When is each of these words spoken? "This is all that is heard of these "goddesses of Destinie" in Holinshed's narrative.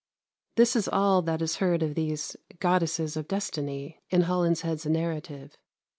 "This 0.57 0.75
is 0.75 0.87
all 0.87 1.21
that 1.21 1.43
is 1.43 1.57
heard 1.57 1.83
of 1.83 1.93
these 1.93 2.35
"goddesses 2.59 3.15
of 3.15 3.27
Destinie" 3.27 3.97
in 4.09 4.23
Holinshed's 4.23 4.87
narrative. 4.87 5.59